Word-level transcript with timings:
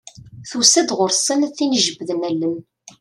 Tusa-d 0.49 0.89
ɣur-sen 0.97 1.41
tin 1.55 1.77
ijebbden 1.77 2.25
allen. 2.29 2.57